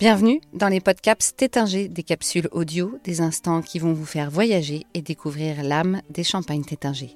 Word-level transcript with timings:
Bienvenue 0.00 0.40
dans 0.52 0.66
les 0.66 0.80
podcasts 0.80 1.36
Tétinger, 1.36 1.86
des 1.86 2.02
capsules 2.02 2.48
audio, 2.50 2.98
des 3.04 3.20
instants 3.20 3.62
qui 3.62 3.78
vont 3.78 3.92
vous 3.92 4.04
faire 4.04 4.28
voyager 4.28 4.86
et 4.92 5.02
découvrir 5.02 5.62
l'âme 5.62 6.02
des 6.10 6.24
champagnes 6.24 6.64
Tétinger. 6.64 7.14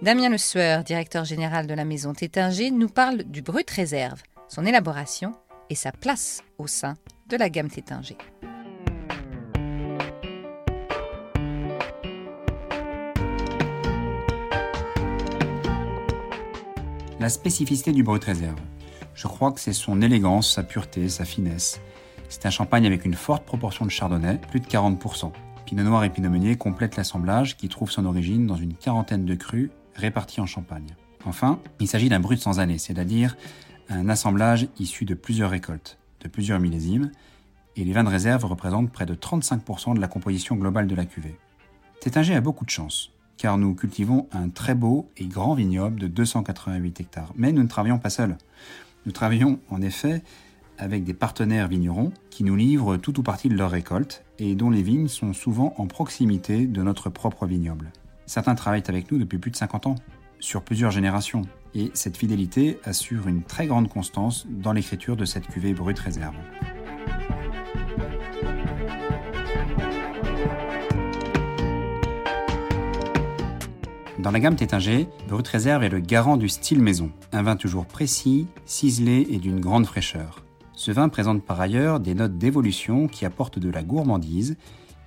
Damien 0.00 0.28
Le 0.28 0.38
Sueur, 0.38 0.84
directeur 0.84 1.24
général 1.24 1.66
de 1.66 1.74
la 1.74 1.84
maison 1.84 2.12
Tétinger, 2.12 2.70
nous 2.70 2.88
parle 2.88 3.24
du 3.24 3.42
brut 3.42 3.68
réserve, 3.68 4.22
son 4.46 4.64
élaboration 4.64 5.32
et 5.70 5.74
sa 5.74 5.90
place 5.90 6.44
au 6.58 6.68
sein 6.68 6.94
de 7.28 7.36
la 7.36 7.50
gamme 7.50 7.68
Tétinger. 7.68 8.16
La 17.18 17.28
spécificité 17.28 17.90
du 17.90 18.04
brut 18.04 18.22
réserve. 18.22 18.60
Je 19.16 19.26
crois 19.26 19.50
que 19.50 19.60
c'est 19.60 19.72
son 19.72 20.02
élégance, 20.02 20.52
sa 20.52 20.62
pureté, 20.62 21.08
sa 21.08 21.24
finesse. 21.24 21.80
C'est 22.28 22.44
un 22.44 22.50
champagne 22.50 22.86
avec 22.86 23.06
une 23.06 23.14
forte 23.14 23.46
proportion 23.46 23.86
de 23.86 23.90
chardonnay, 23.90 24.38
plus 24.50 24.60
de 24.60 24.66
40%. 24.66 25.32
Pinot 25.64 25.82
noir 25.82 26.04
et 26.04 26.10
pinot 26.10 26.28
meunier 26.28 26.56
complètent 26.56 26.96
l'assemblage 26.96 27.56
qui 27.56 27.70
trouve 27.70 27.90
son 27.90 28.04
origine 28.04 28.46
dans 28.46 28.56
une 28.56 28.74
quarantaine 28.74 29.24
de 29.24 29.34
crus 29.34 29.70
répartis 29.94 30.42
en 30.42 30.46
champagne. 30.46 30.94
Enfin, 31.24 31.60
il 31.80 31.88
s'agit 31.88 32.10
d'un 32.10 32.20
brut 32.20 32.38
sans 32.38 32.60
année, 32.60 32.76
c'est-à-dire 32.76 33.38
un 33.88 34.10
assemblage 34.10 34.68
issu 34.78 35.06
de 35.06 35.14
plusieurs 35.14 35.50
récoltes, 35.50 35.98
de 36.20 36.28
plusieurs 36.28 36.60
millésimes, 36.60 37.10
et 37.74 37.84
les 37.84 37.92
vins 37.94 38.04
de 38.04 38.10
réserve 38.10 38.44
représentent 38.44 38.92
près 38.92 39.06
de 39.06 39.14
35% 39.14 39.94
de 39.94 40.00
la 40.00 40.08
composition 40.08 40.56
globale 40.56 40.86
de 40.86 40.94
la 40.94 41.06
cuvée. 41.06 41.38
Tétinger 42.02 42.34
a 42.34 42.42
beaucoup 42.42 42.66
de 42.66 42.70
chance, 42.70 43.12
car 43.38 43.56
nous 43.56 43.74
cultivons 43.74 44.28
un 44.32 44.50
très 44.50 44.74
beau 44.74 45.10
et 45.16 45.26
grand 45.26 45.54
vignoble 45.54 46.00
de 46.00 46.06
288 46.06 47.00
hectares. 47.00 47.32
Mais 47.34 47.52
nous 47.52 47.62
ne 47.62 47.68
travaillons 47.68 47.98
pas 47.98 48.10
seuls. 48.10 48.36
Nous 49.06 49.12
travaillons 49.12 49.60
en 49.70 49.80
effet 49.80 50.22
avec 50.78 51.04
des 51.04 51.14
partenaires 51.14 51.68
vignerons 51.68 52.12
qui 52.28 52.44
nous 52.44 52.56
livrent 52.56 52.96
tout 52.96 53.18
ou 53.18 53.22
partie 53.22 53.48
de 53.48 53.56
leur 53.56 53.70
récolte 53.70 54.24
et 54.38 54.54
dont 54.54 54.68
les 54.68 54.82
vignes 54.82 55.08
sont 55.08 55.32
souvent 55.32 55.74
en 55.78 55.86
proximité 55.86 56.66
de 56.66 56.82
notre 56.82 57.08
propre 57.08 57.46
vignoble. 57.46 57.92
Certains 58.26 58.56
travaillent 58.56 58.82
avec 58.88 59.10
nous 59.10 59.18
depuis 59.18 59.38
plus 59.38 59.52
de 59.52 59.56
50 59.56 59.86
ans, 59.86 59.94
sur 60.40 60.62
plusieurs 60.62 60.90
générations, 60.90 61.42
et 61.74 61.90
cette 61.94 62.16
fidélité 62.16 62.78
assure 62.84 63.28
une 63.28 63.42
très 63.42 63.66
grande 63.66 63.88
constance 63.88 64.46
dans 64.50 64.72
l'écriture 64.72 65.16
de 65.16 65.24
cette 65.24 65.46
cuvée 65.46 65.72
brute 65.72 65.98
réserve. 65.98 66.34
Dans 74.18 74.30
la 74.30 74.40
gamme 74.40 74.56
Tétinger, 74.56 75.08
Brut 75.28 75.46
Réserve 75.46 75.84
est 75.84 75.90
le 75.90 76.00
garant 76.00 76.38
du 76.38 76.48
style 76.48 76.80
maison. 76.80 77.10
Un 77.32 77.42
vin 77.42 77.54
toujours 77.54 77.84
précis, 77.84 78.46
ciselé 78.64 79.26
et 79.28 79.36
d'une 79.36 79.60
grande 79.60 79.84
fraîcheur. 79.84 80.42
Ce 80.72 80.90
vin 80.90 81.10
présente 81.10 81.44
par 81.44 81.60
ailleurs 81.60 82.00
des 82.00 82.14
notes 82.14 82.38
d'évolution 82.38 83.08
qui 83.08 83.26
apportent 83.26 83.58
de 83.58 83.68
la 83.68 83.82
gourmandise 83.82 84.56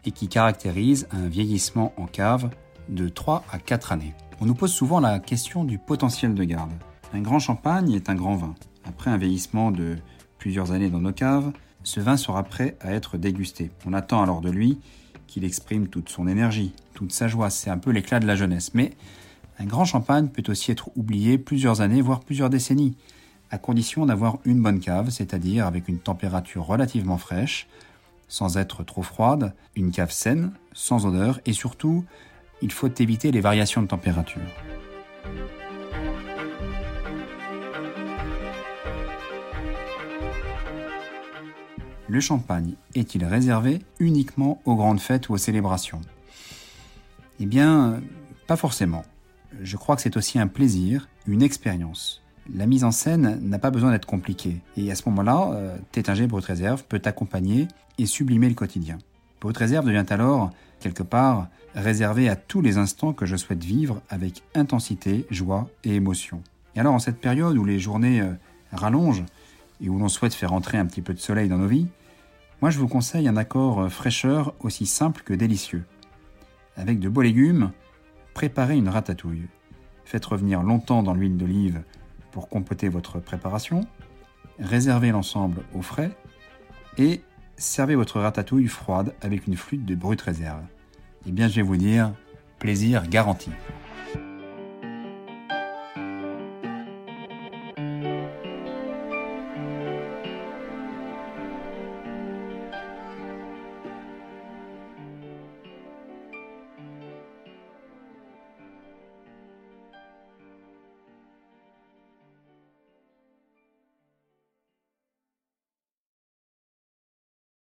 et 0.06 0.12
qui 0.12 0.28
caractérisent 0.28 1.08
un 1.10 1.28
vieillissement 1.28 1.92
en 1.98 2.06
cave 2.06 2.52
de 2.88 3.10
3 3.10 3.46
à 3.52 3.58
4 3.58 3.94
années. 3.94 4.14
On 4.42 4.46
nous 4.46 4.54
pose 4.54 4.72
souvent 4.72 5.00
la 5.00 5.18
question 5.18 5.64
du 5.64 5.80
potentiel 5.80 6.36
de 6.36 6.44
garde. 6.44 6.72
Un 7.12 7.22
grand 7.22 7.40
champagne 7.40 7.92
est 7.94 8.12
un 8.12 8.16
grand 8.16 8.36
vin. 8.36 8.54
Après 8.86 9.10
un 9.10 9.18
vieillissement 9.18 9.72
de 9.72 9.96
plusieurs 10.38 10.72
années 10.72 10.90
dans 10.90 11.02
nos 11.02 11.14
caves, 11.14 11.52
ce 11.82 12.00
vin 12.00 12.16
sera 12.16 12.44
prêt 12.44 12.78
à 12.80 12.94
être 12.94 13.18
dégusté. 13.18 13.72
On 13.88 13.94
attend 13.94 14.22
alors 14.22 14.42
de 14.42 14.52
lui 14.52 14.80
qu'il 15.30 15.46
exprime 15.46 15.88
toute 15.88 16.10
son 16.10 16.28
énergie, 16.28 16.74
toute 16.94 17.12
sa 17.12 17.28
joie. 17.28 17.50
C'est 17.50 17.70
un 17.70 17.78
peu 17.78 17.92
l'éclat 17.92 18.20
de 18.20 18.28
la 18.28 18.36
jeunesse. 18.36 18.74
Mais 18.74 18.92
un 19.60 19.66
grand 19.66 19.86
champagne 19.86 20.28
peut 20.28 20.44
aussi 20.50 20.72
être 20.72 20.90
oublié 20.98 21.38
plusieurs 21.38 21.82
années, 21.82 22.02
voire 22.02 22.22
plusieurs 22.22 22.50
décennies, 22.50 22.96
à 23.52 23.58
condition 23.58 24.06
d'avoir 24.06 24.40
une 24.46 24.62
bonne 24.62 24.80
cave, 24.80 25.10
c'est-à-dire 25.10 25.66
avec 25.66 25.88
une 25.88 26.00
température 26.00 26.66
relativement 26.66 27.18
fraîche, 27.18 27.68
sans 28.28 28.58
être 28.58 28.84
trop 28.84 29.02
froide, 29.02 29.54
une 29.76 29.92
cave 29.92 30.12
saine, 30.12 30.52
sans 30.74 31.06
odeur, 31.06 31.40
et 31.46 31.54
surtout, 31.54 32.06
il 32.62 32.72
faut 32.72 32.90
éviter 33.00 33.32
les 33.32 33.42
variations 33.42 33.82
de 33.82 33.88
température. 33.88 34.42
Le 42.10 42.20
champagne 42.20 42.74
est-il 42.96 43.24
réservé 43.24 43.80
uniquement 44.00 44.62
aux 44.66 44.76
grandes 44.76 45.00
fêtes 45.00 45.30
ou 45.30 45.34
aux 45.34 45.38
célébrations? 45.38 46.02
Eh 47.40 47.46
bien, 47.46 48.02
pas 48.48 48.56
forcément. 48.56 49.04
Je 49.62 49.78
crois 49.78 49.96
que 49.96 50.02
c'est 50.02 50.18
aussi 50.18 50.40
un 50.40 50.48
plaisir, 50.48 51.08
une 51.28 51.44
expérience. 51.44 52.24
La 52.54 52.66
mise 52.66 52.84
en 52.84 52.92
scène 52.92 53.40
n'a 53.44 53.60
pas 53.60 53.70
besoin 53.70 53.92
d'être 53.92 54.08
compliquée. 54.08 54.62
Et 54.76 54.92
à 54.92 54.96
ce 54.96 55.08
moment-là, 55.10 55.52
euh, 55.54 55.78
Tétinger 55.92 56.26
Brut 56.26 56.44
Réserve 56.44 56.84
peut 56.86 57.02
accompagner 57.06 57.68
et 58.00 58.08
sublimer 58.08 58.50
le 58.50 58.56
quotidien. 58.56 58.98
Brut 59.40 59.56
Réserve 59.56 59.86
devient 59.86 60.06
alors, 60.10 60.52
quelque 60.80 61.04
part, 61.04 61.48
réservé 61.76 62.28
à 62.28 62.36
tous 62.36 62.62
les 62.62 62.80
instants 62.80 63.14
que 63.14 63.28
je 63.28 63.36
souhaite 63.36 63.64
vivre 63.64 64.02
avec 64.10 64.42
intensité, 64.56 65.28
joie 65.30 65.70
et 65.84 65.94
émotion. 65.94 66.42
Et 66.76 66.80
alors, 66.80 66.96
en 66.96 67.00
cette 67.00 67.22
période 67.22 67.56
où 67.56 67.66
les 67.66 67.78
journées 67.78 68.22
euh, 68.22 68.34
rallongent 68.72 69.26
et 69.80 69.90
où 69.90 70.00
l'on 70.00 70.10
souhaite 70.10 70.34
faire 70.34 70.54
entrer 70.54 70.80
un 70.80 70.88
petit 70.88 71.04
peu 71.04 71.14
de 71.14 71.20
soleil 71.20 71.50
dans 71.50 71.58
nos 71.58 71.68
vies, 71.68 71.88
moi, 72.62 72.72
je 72.72 72.80
vous 72.80 72.90
conseille 72.90 73.28
un 73.30 73.38
accord 73.38 73.82
euh, 73.82 73.90
fraîcheur 73.90 74.54
aussi 74.60 74.86
simple 74.86 75.22
que 75.24 75.34
délicieux. 75.34 75.86
Avec 76.76 77.00
de 77.00 77.08
beaux 77.08 77.22
légumes, 77.22 77.72
préparez 78.34 78.76
une 78.76 78.90
ratatouille. 78.90 79.48
Faites 80.04 80.26
revenir 80.26 80.62
longtemps 80.62 81.02
dans 81.02 81.14
l'huile 81.14 81.38
d'olive 81.38 81.82
pour 82.32 82.50
compléter 82.50 82.90
votre 82.90 83.20
préparation. 83.20 83.88
Réservez 84.60 85.12
l'ensemble 85.12 85.64
au 85.74 85.82
frais 85.82 86.12
et 86.98 87.22
servez 87.56 87.96
votre 87.96 88.20
ratatouille 88.20 88.68
froide 88.68 89.14
avec 89.22 89.48
une 89.48 89.56
flûte 89.56 89.86
de 89.86 89.96
brute 89.96 90.22
réserve. 90.22 90.64
Eh 91.28 91.32
bien, 91.32 91.48
je 91.48 91.56
vais 91.56 91.62
vous 91.62 91.78
dire, 91.78 92.14
plaisir 92.60 93.08
garanti. 93.08 93.52